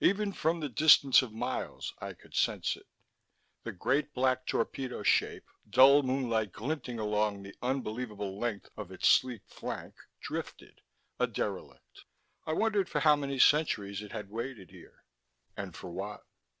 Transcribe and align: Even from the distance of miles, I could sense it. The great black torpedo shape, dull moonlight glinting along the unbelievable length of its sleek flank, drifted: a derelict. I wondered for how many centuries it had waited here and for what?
Even 0.00 0.32
from 0.32 0.58
the 0.58 0.68
distance 0.68 1.22
of 1.22 1.30
miles, 1.32 1.94
I 2.00 2.12
could 2.12 2.34
sense 2.34 2.74
it. 2.74 2.88
The 3.62 3.70
great 3.70 4.12
black 4.12 4.44
torpedo 4.44 5.04
shape, 5.04 5.44
dull 5.70 6.02
moonlight 6.02 6.50
glinting 6.50 6.98
along 6.98 7.44
the 7.44 7.54
unbelievable 7.62 8.36
length 8.36 8.68
of 8.76 8.90
its 8.90 9.06
sleek 9.06 9.42
flank, 9.46 9.94
drifted: 10.20 10.80
a 11.20 11.28
derelict. 11.28 12.04
I 12.46 12.52
wondered 12.52 12.88
for 12.88 12.98
how 12.98 13.14
many 13.14 13.38
centuries 13.38 14.02
it 14.02 14.10
had 14.10 14.28
waited 14.28 14.72
here 14.72 15.04
and 15.56 15.72
for 15.72 15.88
what? 15.92 16.24